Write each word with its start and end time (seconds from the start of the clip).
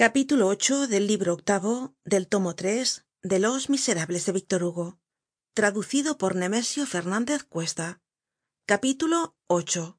capítulo 0.00 0.48
viii 0.48 0.86
del 0.86 1.06
libro 1.06 1.34
octavo 1.34 1.94
del 2.06 2.26
tomo 2.26 2.54
tres 2.54 3.04
de 3.20 3.38
los 3.38 3.68
miserables 3.68 4.24
de 4.24 4.32
víctor 4.32 4.62
hugo 4.62 4.98
traducido 5.52 6.16
por 6.16 6.36
nemesio 6.36 6.86
fernandez 6.86 7.44
cuesta. 7.44 8.00
Capítulo 8.64 9.36
viii 9.50 9.92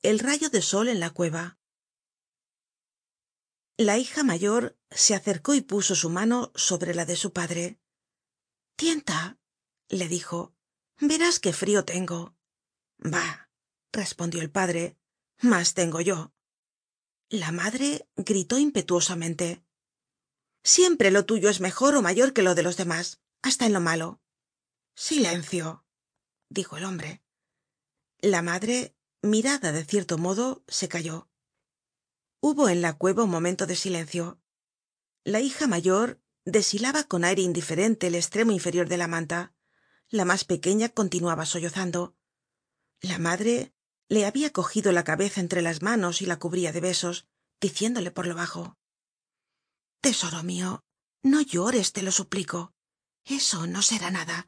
el 0.00 0.20
rayo 0.20 0.48
de 0.48 0.62
sol 0.62 0.88
en 0.88 1.00
la 1.00 1.10
cueva. 1.10 1.58
La 3.76 3.98
hija 3.98 4.24
mayor 4.24 4.78
se 4.90 5.14
acercó 5.14 5.52
y 5.52 5.60
puso 5.60 5.94
su 5.94 6.08
mano 6.08 6.50
sobre 6.54 6.94
la 6.94 7.04
de 7.04 7.16
su 7.16 7.34
padre. 7.34 7.78
Tienta 8.74 9.38
le 9.90 10.08
dijo 10.08 10.54
verás 10.98 11.40
qué 11.40 11.52
frio 11.52 11.84
tengo 11.84 12.34
bah 12.96 13.50
respondió 13.92 14.40
el 14.40 14.50
padre 14.50 14.96
mas 15.42 15.74
tengo 15.74 16.00
yo 16.00 16.32
la 17.28 17.52
madre 17.52 18.08
gritó 18.16 18.58
impetuosamente. 18.58 19.64
Siempre 20.62 21.10
lo 21.10 21.24
tuyo 21.24 21.48
es 21.48 21.60
mejor 21.60 21.96
ó 21.96 22.02
mayor 22.02 22.32
que 22.32 22.42
lo 22.42 22.54
de 22.54 22.62
los 22.62 22.76
demás 22.76 23.20
hasta 23.42 23.66
en 23.66 23.72
lo 23.72 23.80
malo. 23.80 24.20
Silencio 24.94 25.84
dijo 26.48 26.76
el 26.76 26.84
hombre. 26.84 27.22
La 28.18 28.42
madre 28.42 28.96
mirada 29.22 29.72
de 29.72 29.84
cierto 29.84 30.18
modo 30.18 30.64
se 30.68 30.88
calló. 30.88 31.28
Hubo 32.40 32.68
en 32.68 32.80
la 32.80 32.94
cueva 32.94 33.24
un 33.24 33.30
momento 33.30 33.66
de 33.66 33.76
silencio. 33.76 34.40
La 35.24 35.40
hija 35.40 35.66
mayor 35.66 36.22
deshilaba 36.44 37.04
con 37.04 37.24
aire 37.24 37.42
indiferente 37.42 38.06
el 38.06 38.14
estremo 38.14 38.52
inferior 38.52 38.88
de 38.88 38.96
la 38.96 39.08
manta. 39.08 39.54
La 40.08 40.24
mas 40.24 40.44
pequeña 40.44 40.88
continuaba 40.88 41.44
sollozando. 41.44 42.16
La 43.00 43.18
madre 43.18 43.74
le 44.08 44.26
habia 44.26 44.52
cogido 44.52 44.92
la 44.92 45.04
cabeza 45.04 45.40
entre 45.40 45.62
las 45.62 45.82
manos 45.82 46.22
y 46.22 46.26
la 46.26 46.38
cubría 46.38 46.72
de 46.72 46.80
besos 46.80 47.26
diciéndole 47.60 48.10
por 48.10 48.26
lo 48.26 48.34
bajo 48.34 48.76
tesoro 50.00 50.42
mio 50.42 50.84
no 51.22 51.40
llores 51.40 51.92
te 51.92 52.02
lo 52.02 52.12
suplico. 52.12 52.72
Eso 53.24 53.66
no 53.66 53.82
será 53.82 54.12
nada. 54.12 54.46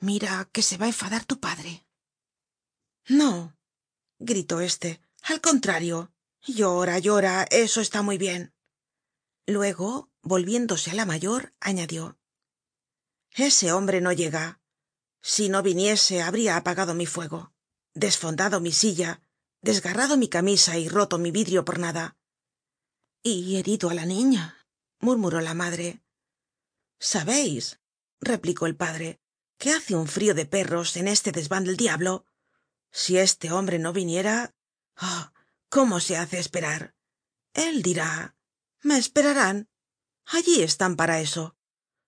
Mira 0.00 0.46
que 0.52 0.62
se 0.62 0.76
va 0.76 0.84
á 0.84 0.88
enfadar 0.88 1.24
tu 1.24 1.40
padre 1.40 1.86
no 3.08 3.56
gritó 4.18 4.60
éste 4.60 5.00
al 5.22 5.40
contrario. 5.40 6.12
Llora 6.46 6.98
llora 6.98 7.44
eso 7.50 7.80
está 7.80 8.02
muy 8.02 8.18
bien 8.18 8.52
luego 9.46 10.10
volviéndose 10.22 10.90
á 10.90 10.94
la 10.94 11.06
mayor 11.06 11.54
añadió 11.60 12.18
ese 13.34 13.72
hombre 13.72 14.00
no 14.00 14.12
llega. 14.12 14.60
Si 15.20 15.48
no 15.48 15.62
viniese 15.62 16.22
habria 16.22 16.56
apagado 16.56 16.94
mi 16.94 17.06
fuego 17.06 17.52
desfondado 17.98 18.60
mi 18.60 18.72
silla 18.72 19.20
desgarrado 19.60 20.16
mi 20.16 20.28
camisa 20.28 20.78
y 20.78 20.88
roto 20.88 21.18
mi 21.18 21.30
vidrio 21.30 21.64
por 21.64 21.78
nada. 21.78 22.16
Y 23.22 23.56
herido 23.56 23.90
á 23.90 23.94
la 23.94 24.06
niña 24.06 24.66
murmuró 25.00 25.40
la 25.40 25.54
madre. 25.54 26.02
Sabeis 26.98 27.80
replicó 28.20 28.66
el 28.66 28.76
padre 28.76 29.20
que 29.58 29.72
hace 29.72 29.94
un 29.94 30.06
frio 30.06 30.34
de 30.34 30.46
perros 30.46 30.96
en 30.96 31.08
este 31.08 31.32
desvan 31.32 31.64
del 31.64 31.76
diablo. 31.76 32.24
Si 32.90 33.18
este 33.18 33.52
hombre 33.52 33.78
no 33.78 33.92
viniera 33.92 34.54
ah 34.96 35.32
cómo 35.68 36.00
se 36.00 36.16
hace 36.16 36.38
esperar 36.38 36.94
él 37.58 37.82
dirá 37.82 38.36
me 38.82 38.96
esperarán. 38.98 39.68
Allí 40.26 40.62
están 40.62 40.94
para 40.94 41.20
eso. 41.20 41.56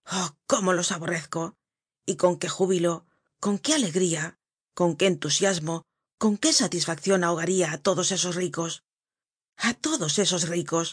Oh 0.06 0.36
cómo 0.46 0.72
los 0.72 0.92
aborrezco. 0.92 1.58
Y 2.06 2.16
con 2.16 2.38
qué 2.38 2.48
júbilo 2.48 3.06
con 3.40 3.58
qué 3.58 3.74
alegría 3.74 4.38
con 4.80 4.96
qué 4.96 5.08
entusiasmo 5.08 5.84
con 6.16 6.38
qué 6.42 6.50
satisfaccion 6.54 7.20
ahogaria 7.22 7.68
á 7.70 7.76
todos 7.86 8.08
esos 8.16 8.34
ricos. 8.42 8.72
A 9.68 9.70
todos 9.74 10.12
esos 10.24 10.48
ricos. 10.54 10.86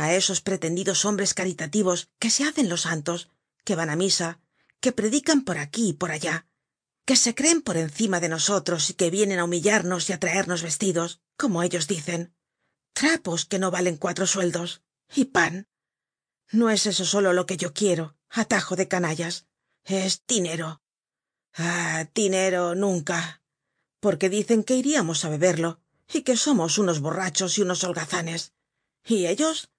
Á 0.00 0.14
esos 0.20 0.38
pretendidos 0.48 1.04
hombres 1.04 1.34
caritativos 1.34 1.98
que 2.20 2.30
se 2.30 2.44
hacen 2.44 2.68
los 2.72 2.82
santos 2.86 3.20
que 3.66 3.74
van 3.78 3.90
á 3.90 3.96
misa 3.96 4.28
que 4.82 4.92
predican 4.98 5.40
por 5.46 5.58
aquí 5.58 5.84
y 5.88 5.94
por 6.00 6.10
allá 6.12 6.46
que 7.08 7.16
se 7.16 7.34
creen 7.34 7.62
por 7.66 7.76
encima 7.76 8.20
de 8.20 8.28
nosotros 8.28 8.90
y 8.90 8.94
que 8.94 9.10
vienen 9.10 9.40
á 9.40 9.44
humillarnos 9.48 10.02
y 10.06 10.12
á 10.14 10.18
traernos 10.22 10.62
vestidos 10.62 11.18
como 11.40 11.64
ellos 11.66 11.88
dicen. 11.94 12.20
Trapos 12.92 13.40
que 13.44 13.58
no 13.58 13.72
valen 13.76 13.96
cuatro 13.96 14.28
sueldos. 14.28 14.82
Y 15.20 15.24
pan. 15.36 15.66
No 16.52 16.70
es 16.70 16.86
eso 16.86 17.04
solo 17.04 17.32
lo 17.32 17.44
que 17.48 17.56
yo 17.56 17.74
quiero 17.74 18.14
atajo 18.30 18.76
de 18.76 18.86
canallas. 18.86 19.46
Es 19.82 20.22
dinero 20.28 20.80
dinero 22.14 22.74
nunca. 22.74 23.42
Porque 24.00 24.28
dicen 24.28 24.62
que 24.62 24.76
iríamos 24.76 25.24
á 25.24 25.28
beberlo 25.28 25.80
y 26.12 26.22
que 26.22 26.36
somos 26.36 26.78
unos 26.78 27.00
borrachos 27.00 27.58
y 27.58 27.62
unos 27.62 27.82
holgazanes. 27.84 28.52
Y 29.04 29.26
ellos 29.26 29.70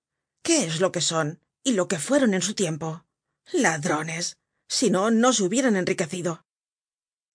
qué 0.41 0.65
es 0.65 0.79
lo 0.79 0.91
que 0.91 1.01
son 1.01 1.41
y 1.63 1.73
lo 1.73 1.87
que 1.87 1.99
fueron 1.99 2.33
en 2.33 2.41
su 2.41 2.53
tiempo 2.53 3.05
ladrones. 3.53 4.37
Si 4.67 4.89
no 4.89 5.11
no 5.11 5.31
se 5.33 5.43
hubieran 5.43 5.75
enriquecido. 5.75 6.45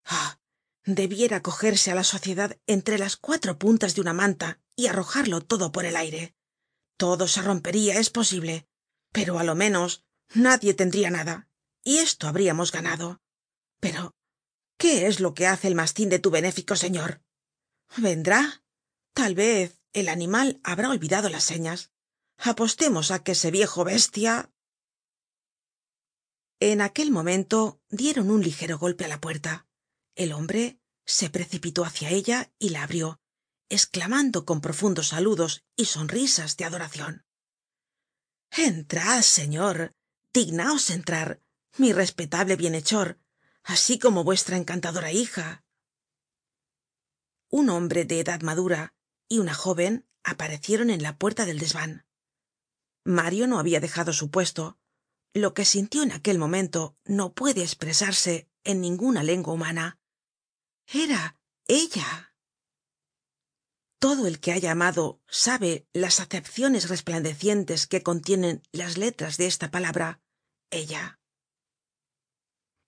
Ah 0.04 0.38
debiera 0.84 1.42
cogerse 1.42 1.92
á 1.92 1.94
la 1.94 2.04
sociedad 2.04 2.58
entre 2.66 2.98
las 2.98 3.16
cuatro 3.16 3.58
puntas 3.58 3.94
de 3.94 4.00
una 4.00 4.12
manta 4.12 4.60
y 4.75 4.86
arrojarlo 4.88 5.41
todo 5.41 5.70
por 5.70 5.84
el 5.84 5.97
aire. 5.97 6.34
Todo 6.97 7.28
se 7.28 7.41
rompería 7.42 7.98
es 7.98 8.10
posible. 8.10 8.66
Pero 9.12 9.38
á 9.38 9.44
lo 9.44 9.54
menos 9.54 10.04
nadie 10.34 10.75
tendría 10.75 11.10
nada 11.10 11.48
y 11.84 11.98
esto 11.98 12.26
habríamos 12.26 12.72
ganado. 12.72 13.20
Pero 13.81 14.14
qué 14.82 15.06
es 15.06 15.20
lo 15.20 15.32
que 15.32 15.47
hace 15.47 15.69
el 15.69 15.76
mastin 15.76 16.09
de 16.09 16.19
tu 16.19 16.32
benéfico 16.32 16.75
señor 16.75 17.22
vendrá. 17.97 18.65
Tal 19.15 19.37
vez 19.37 19.81
el 19.93 20.09
animal 20.09 20.60
habrá 20.65 20.91
olvidado 20.91 21.28
las 21.28 21.44
señas. 21.44 21.93
Apostemos 22.37 23.12
á 23.12 23.22
que 23.22 23.32
ese 23.37 23.53
viejo 23.53 23.84
bestia 23.84 24.50
en 26.59 26.81
aquel 26.81 27.12
momento 27.12 27.81
dieron 27.91 28.26
un 28.34 28.43
ligero 28.43 28.76
golpe 28.76 29.04
á 29.04 29.09
la 29.09 29.20
puerta. 29.20 29.69
El 30.16 30.32
hombre 30.32 30.81
se 31.06 31.31
precipitó 31.31 31.84
hácia 31.84 32.10
ella 32.10 32.50
y 32.59 32.70
la 32.70 32.82
abrió 32.82 33.20
esclamando 33.69 34.44
con 34.44 34.60
profundos 34.60 35.09
saludos 35.14 35.62
y 35.76 35.84
sonrisas 35.84 36.56
de 36.56 36.64
adoracion 36.64 37.25
entrad 38.50 39.22
señor. 39.22 39.94
Dignaos 40.34 40.91
entrar 40.91 41.41
mi 41.78 41.93
respetable 41.93 42.56
bienhechor 42.56 43.22
así 43.64 43.98
como 43.98 44.24
vuestra 44.24 44.56
encantadora 44.56 45.12
hija. 45.12 45.64
Un 47.50 47.70
hombre 47.70 48.04
de 48.04 48.20
edad 48.20 48.40
madura 48.42 48.94
y 49.28 49.38
una 49.38 49.54
jóven 49.54 50.06
aparecieron 50.22 50.90
en 50.90 51.02
la 51.02 51.18
puerta 51.18 51.46
del 51.46 51.58
desvan 51.58 52.06
mario 53.04 53.46
no 53.46 53.58
habia 53.58 53.80
dejado 53.80 54.12
su 54.12 54.30
puesto 54.30 54.78
lo 55.34 55.54
que 55.54 55.64
sintió 55.64 56.02
en 56.02 56.12
aquel 56.12 56.38
momento 56.38 56.96
no 57.04 57.32
puede 57.32 57.62
espresarse 57.62 58.50
en 58.64 58.82
ninguna 58.82 59.22
lengua 59.22 59.54
humana. 59.54 59.98
Era 60.86 61.38
ella. 61.66 62.34
Todo 63.98 64.26
el 64.26 64.40
que 64.40 64.52
haya 64.52 64.72
amado 64.72 65.22
sabe 65.28 65.88
las 65.94 66.20
acepciones 66.20 66.90
resplandecientes 66.90 67.86
que 67.86 68.02
contienen 68.02 68.62
las 68.72 68.98
letras 68.98 69.38
de 69.38 69.46
esta 69.46 69.70
palabra 69.70 70.20
ella 70.70 71.21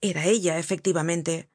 era 0.04 0.26
ella 0.26 0.58
efectivamente. 0.58 1.48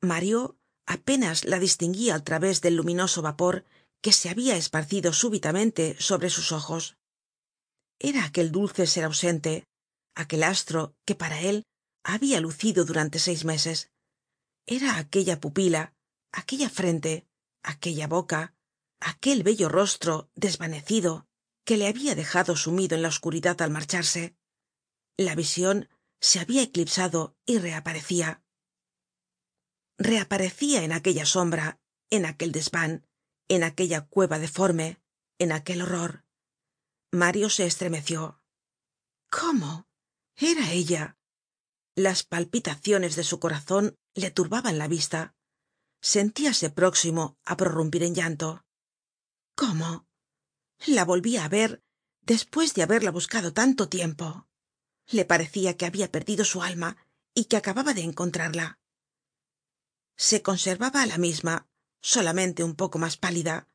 Mario 0.00 0.56
apenas 0.86 1.44
la 1.44 1.58
distinguia 1.58 2.14
al 2.14 2.24
través 2.24 2.62
del 2.62 2.76
luminoso 2.76 3.20
vapor 3.20 3.66
que 4.00 4.12
se 4.12 4.30
habia 4.30 4.56
esparcido 4.56 5.12
súbitamente 5.12 5.96
sobre 5.98 6.30
sus 6.30 6.50
ojos. 6.50 6.96
Era 7.98 8.24
aquel 8.24 8.50
dulce 8.52 8.86
ser 8.86 9.04
ausente 9.04 9.66
aquel 10.14 10.42
astro 10.44 10.94
que 11.04 11.14
para 11.14 11.42
él 11.42 11.64
habia 12.02 12.40
lucido 12.40 12.86
durante 12.86 13.18
seis 13.18 13.44
meses. 13.44 13.90
Era 14.66 14.96
aquella 14.96 15.38
pupila 15.38 15.92
aquella 16.32 16.70
frente 16.70 17.26
aquella 17.62 18.06
boca 18.06 18.54
aquel 18.98 19.42
bello 19.42 19.68
rostro 19.68 20.30
desvanecido 20.34 21.26
que 21.66 21.76
le 21.76 21.86
habia 21.86 22.14
dejado 22.14 22.56
sumido 22.56 22.96
en 22.96 23.02
la 23.02 23.08
oscuridad 23.08 23.60
al 23.60 23.70
marcharse. 23.70 24.34
La 25.18 25.34
vision 25.34 25.88
se 26.20 26.38
habia 26.40 26.62
eclipsado 26.62 27.36
y 27.46 27.58
reaparecia 27.58 28.42
reaparecia 29.98 30.82
en 30.82 30.92
aquella 30.92 31.26
sombra 31.26 31.80
en 32.10 32.24
aquel 32.26 32.52
desvan 32.52 33.06
en 33.48 33.64
aquella 33.64 34.06
cueva 34.06 34.38
deforme 34.38 35.00
en 35.38 35.52
aquel 35.52 35.82
horror. 35.82 36.24
Mario 37.10 37.50
se 37.50 37.66
estremeció. 37.66 38.42
Cómo 39.30 39.88
era 40.36 40.70
ella 40.72 41.18
las 41.96 42.22
palpitaciones 42.22 43.16
de 43.16 43.24
su 43.24 43.40
corazon 43.40 43.98
le 44.14 44.30
turbaban 44.30 44.78
la 44.78 44.88
vista. 44.88 45.34
Sentíase 46.00 46.70
próximo 46.70 47.38
á 47.44 47.56
prorrumpir 47.56 48.02
en 48.04 48.14
llanto. 48.14 48.64
Cómo 49.54 50.08
la 50.86 51.04
volvia 51.04 51.44
á 51.44 51.48
ver 51.48 51.82
despues 52.22 52.74
de 52.74 52.82
haberla 52.82 53.10
buscado 53.10 53.52
tanto 53.52 53.88
tiempo 53.88 54.49
le 55.10 55.24
parecia 55.24 55.76
que 55.76 55.86
habia 55.86 56.10
perdido 56.10 56.44
su 56.44 56.62
alma 56.62 56.96
y 57.34 57.44
que 57.44 57.56
acababa 57.56 57.94
de 57.94 58.02
encontrarla. 58.02 58.78
Se 60.16 60.42
conservaba 60.42 61.06
la 61.06 61.18
misma 61.18 61.68
solamente 62.00 62.64
un 62.64 62.74
poco 62.74 62.98
mas 62.98 63.16
pálida. 63.16 63.68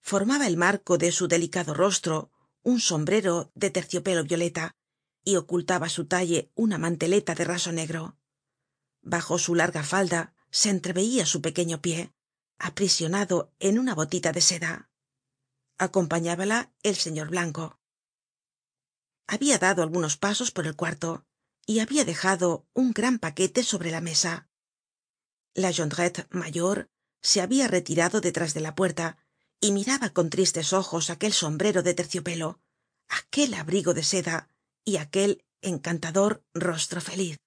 Formaba 0.00 0.46
el 0.46 0.56
marco 0.56 0.98
de 0.98 1.12
su 1.12 1.28
delicado 1.28 1.74
rostro 1.74 2.30
un 2.62 2.80
sombrero 2.80 3.50
de 3.54 3.70
terciopelo 3.70 4.24
violeta 4.24 4.76
y 5.24 5.36
ocultaba 5.36 5.88
su 5.88 6.06
talle 6.06 6.50
una 6.54 6.78
manteleta 6.78 7.34
de 7.34 7.44
raso 7.44 7.72
negro. 7.72 8.16
Bajo 9.02 9.38
su 9.38 9.54
larga 9.54 9.82
falda 9.82 10.34
se 10.50 10.70
entreveia 10.70 11.26
su 11.26 11.42
pequeño 11.42 11.80
pie 11.80 12.12
aprisionado 12.58 13.52
en 13.60 13.78
una 13.78 13.94
botita 13.94 14.32
de 14.32 14.40
seda. 14.40 14.90
Acompañábala 15.78 16.72
el 16.82 16.96
señor 16.96 17.28
blanco 17.28 17.75
habia 19.26 19.58
dado 19.58 19.82
algunos 19.82 20.16
pasos 20.16 20.50
por 20.50 20.66
el 20.66 20.76
cuarto 20.76 21.24
y 21.66 21.80
habia 21.80 22.04
dejado 22.04 22.66
un 22.74 22.92
gran 22.92 23.18
paquete 23.18 23.62
sobre 23.62 23.90
la 23.90 24.00
mesa. 24.00 24.48
La 25.54 25.72
jondrette 25.72 26.26
mayor 26.30 26.88
se 27.22 27.40
habia 27.40 27.66
retirado 27.66 28.20
detrás 28.20 28.54
de 28.54 28.60
la 28.60 28.74
puerta 28.74 29.18
y 29.60 29.72
miraba 29.72 30.10
con 30.10 30.30
tristes 30.30 30.72
ojos 30.72 31.10
aquel 31.10 31.32
sombrero 31.32 31.82
de 31.82 31.94
terciopelo 31.94 32.60
aquel 33.08 33.54
abrigo 33.54 33.94
de 33.94 34.02
seda 34.02 34.48
y 34.84 34.96
aquel 34.96 35.44
encantador 35.62 36.44
rostro 36.54 37.00
feliz 37.00 37.38